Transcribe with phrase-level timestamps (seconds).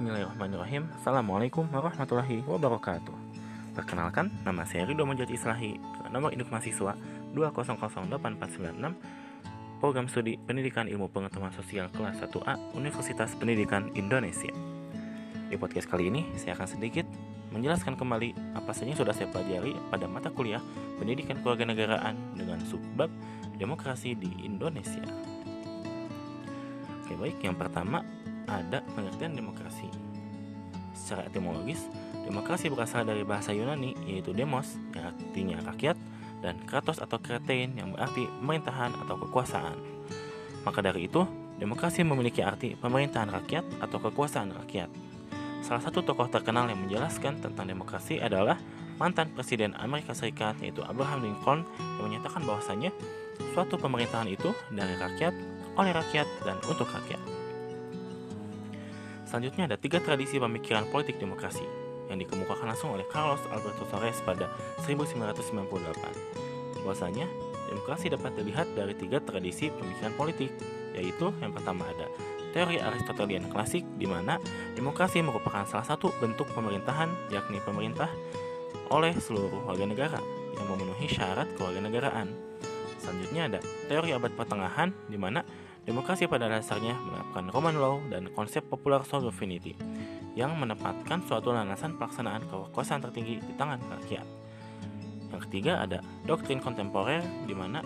[0.00, 0.88] Bismillahirrahmanirrahim.
[0.96, 3.12] Assalamualaikum warahmatullahi wabarakatuh.
[3.76, 5.76] Perkenalkan, nama saya Ridho Mojati Islahi.
[6.08, 6.96] Nomor induk mahasiswa
[7.36, 8.96] 2008496
[9.76, 14.48] Program Studi Pendidikan Ilmu Pengetahuan Sosial kelas 1A Universitas Pendidikan Indonesia.
[15.52, 17.04] Di podcast kali ini, saya akan sedikit
[17.52, 20.64] menjelaskan kembali apa saja yang sudah saya pelajari pada mata kuliah
[20.96, 23.12] Pendidikan Kewarganegaraan dengan subbab
[23.60, 25.04] Demokrasi di Indonesia.
[27.04, 28.00] Oke baik, yang pertama
[28.50, 29.86] ada pengertian demokrasi.
[30.90, 31.86] Secara etimologis,
[32.26, 35.96] demokrasi berasal dari bahasa Yunani yaitu demos yang artinya rakyat
[36.42, 39.76] dan kratos atau kretein yang berarti pemerintahan atau kekuasaan.
[40.66, 41.24] Maka dari itu,
[41.56, 44.88] demokrasi memiliki arti pemerintahan rakyat atau kekuasaan rakyat.
[45.60, 48.56] Salah satu tokoh terkenal yang menjelaskan tentang demokrasi adalah
[48.96, 51.64] mantan Presiden Amerika Serikat yaitu Abraham Lincoln
[52.00, 52.92] yang menyatakan bahwasanya
[53.52, 55.32] suatu pemerintahan itu dari rakyat,
[55.76, 57.39] oleh rakyat, dan untuk rakyat.
[59.30, 61.62] Selanjutnya ada tiga tradisi pemikiran politik demokrasi
[62.10, 64.50] yang dikemukakan langsung oleh Carlos Alberto Torres pada
[64.82, 66.82] 1998.
[66.82, 67.30] Bahwasanya,
[67.70, 70.50] demokrasi dapat dilihat dari tiga tradisi pemikiran politik,
[70.98, 72.10] yaitu yang pertama ada
[72.50, 74.42] teori Aristotelian klasik di mana
[74.74, 78.10] demokrasi merupakan salah satu bentuk pemerintahan yakni pemerintah
[78.90, 80.18] oleh seluruh warga negara
[80.58, 82.34] yang memenuhi syarat kewarganegaraan.
[82.98, 85.46] Selanjutnya ada teori abad pertengahan di mana
[85.90, 89.74] Demokrasi pada dasarnya menerapkan Roman law dan konsep popular sovereignty
[90.38, 94.22] yang menempatkan suatu landasan pelaksanaan kekuasaan tertinggi di tangan rakyat.
[95.34, 95.98] Yang ketiga ada
[96.30, 97.82] doktrin kontemporer di mana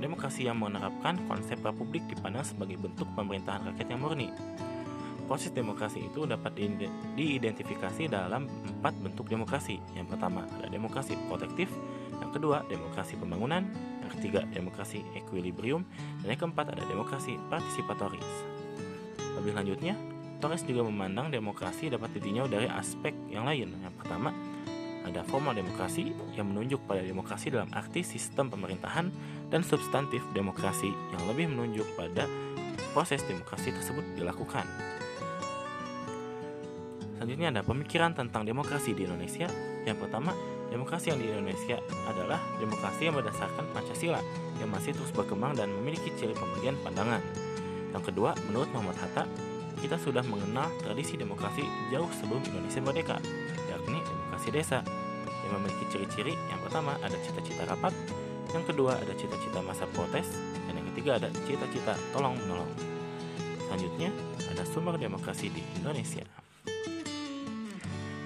[0.00, 4.32] demokrasi yang menerapkan konsep republik dipandang sebagai bentuk pemerintahan rakyat yang murni.
[5.28, 6.56] Proses demokrasi itu dapat
[7.12, 9.84] diidentifikasi dalam empat bentuk demokrasi.
[9.92, 11.68] Yang pertama ada demokrasi protektif,
[12.24, 13.68] yang kedua demokrasi pembangunan,
[14.16, 15.86] ketiga demokrasi equilibrium,
[16.22, 18.30] dan yang keempat ada demokrasi partisipatoris.
[19.38, 19.94] Lebih lanjutnya,
[20.40, 23.76] Torres juga memandang demokrasi dapat ditinjau dari aspek yang lain.
[23.84, 24.32] Yang pertama,
[25.04, 29.12] ada formal demokrasi yang menunjuk pada demokrasi dalam arti sistem pemerintahan
[29.52, 32.24] dan substantif demokrasi yang lebih menunjuk pada
[32.96, 34.64] proses demokrasi tersebut dilakukan.
[37.20, 39.44] Selanjutnya ada pemikiran tentang demokrasi di Indonesia.
[39.84, 40.32] Yang pertama,
[40.70, 44.22] Demokrasi yang di Indonesia adalah demokrasi yang berdasarkan Pancasila
[44.62, 47.18] yang masih terus berkembang dan memiliki ciri pembagian pandangan.
[47.90, 49.26] Yang kedua, menurut Muhammad Hatta,
[49.82, 53.16] kita sudah mengenal tradisi demokrasi jauh sebelum Indonesia merdeka,
[53.66, 54.78] yakni demokrasi desa
[55.42, 57.90] yang memiliki ciri-ciri yang pertama ada cita-cita rapat,
[58.54, 60.30] yang kedua ada cita-cita masa protes,
[60.70, 62.70] dan yang ketiga ada cita-cita tolong menolong.
[63.66, 64.10] Selanjutnya,
[64.54, 66.22] ada sumber demokrasi di Indonesia.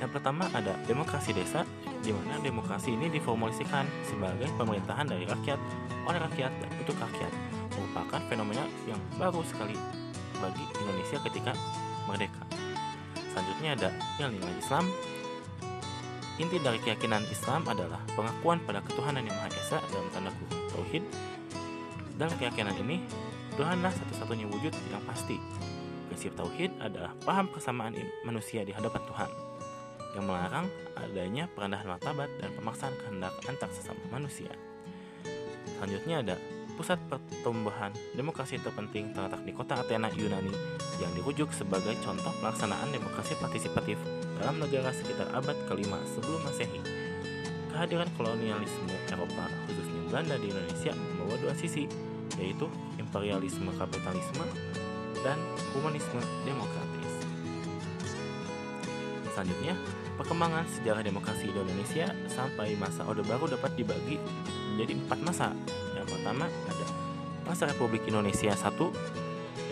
[0.00, 1.64] Yang pertama ada demokrasi desa,
[2.04, 5.56] di mana demokrasi ini diformulasikan sebagai pemerintahan dari rakyat,
[6.04, 7.32] oleh rakyat, dan untuk rakyat,
[7.72, 9.72] merupakan fenomena yang baru sekali
[10.36, 11.52] bagi Indonesia ketika
[12.04, 12.44] merdeka.
[13.32, 13.88] Selanjutnya ada
[14.20, 14.84] nilai Islam.
[16.36, 21.04] Inti dari keyakinan Islam adalah pengakuan pada ketuhanan yang Maha Esa dalam tanda kutip tauhid.
[22.20, 23.00] Dalam keyakinan ini,
[23.54, 25.38] Tuhanlah satu-satunya wujud yang pasti.
[26.10, 27.94] Prinsip tauhid adalah paham kesamaan
[28.26, 29.53] manusia di hadapan Tuhan
[30.14, 34.50] yang melarang adanya perendahan martabat dan pemaksaan kehendak antar sesama manusia.
[35.76, 36.36] Selanjutnya ada
[36.74, 40.50] pusat pertumbuhan demokrasi terpenting terletak di kota Athena, Yunani
[40.98, 43.98] yang dirujuk sebagai contoh pelaksanaan demokrasi partisipatif
[44.38, 46.82] dalam negara sekitar abad kelima sebelum masehi.
[47.70, 51.90] Kehadiran kolonialisme Eropa, khususnya Belanda di Indonesia, membawa dua sisi,
[52.38, 54.46] yaitu imperialisme kapitalisme
[55.26, 55.38] dan
[55.74, 57.14] humanisme demokratis.
[59.34, 59.74] Selanjutnya,
[60.14, 64.22] Perkembangan sejarah demokrasi di Indonesia sampai masa Orde Baru dapat dibagi
[64.74, 65.50] menjadi empat masa.
[65.98, 66.86] Yang pertama ada
[67.42, 68.88] masa Republik Indonesia I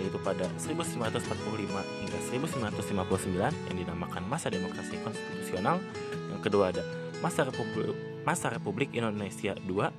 [0.02, 1.22] yaitu pada 1945
[1.78, 2.18] hingga
[2.74, 3.38] 1959
[3.70, 5.78] yang dinamakan masa demokrasi konstitusional.
[6.34, 6.82] Yang kedua ada
[7.22, 7.94] masa Republik
[8.26, 9.90] masa Republik Indonesia II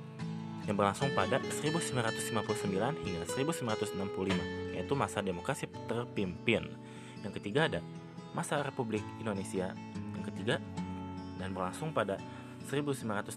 [0.64, 6.68] yang berlangsung pada 1959 hingga 1965 yaitu masa demokrasi terpimpin.
[7.24, 7.80] Yang ketiga ada
[8.36, 9.72] masa Republik Indonesia
[10.26, 10.56] ketiga
[11.38, 12.16] dan berlangsung pada
[12.64, 13.36] 1965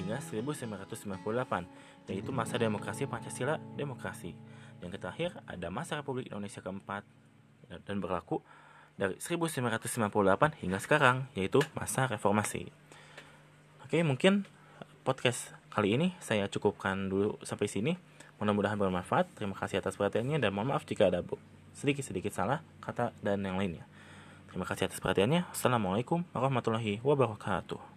[0.00, 4.32] hingga 1998 yaitu masa demokrasi Pancasila demokrasi.
[4.80, 7.04] Yang terakhir ada masa Republik Indonesia keempat
[7.84, 8.40] dan berlaku
[8.96, 10.08] dari 1998
[10.64, 12.72] hingga sekarang yaitu masa reformasi.
[13.84, 14.48] Oke, mungkin
[15.04, 17.92] podcast kali ini saya cukupkan dulu sampai sini.
[18.36, 19.32] Mudah-mudahan bermanfaat.
[19.36, 21.24] Terima kasih atas perhatiannya dan mohon maaf jika ada
[21.76, 23.84] sedikit-sedikit salah kata dan yang lainnya.
[24.56, 25.52] Terima kasih atas perhatiannya.
[25.52, 27.95] Assalamualaikum warahmatullahi wabarakatuh.